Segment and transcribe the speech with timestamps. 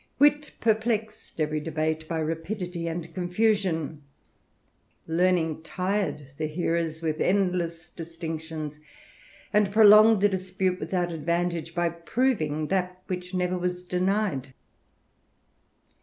[0.17, 4.01] Wit perplexed every debate by rapidity and confusion;
[5.05, 8.79] Learning tired the hearers with endless distinctions,
[9.53, 14.55] and prolonged the dispute without advantage, by proving that which never was denied.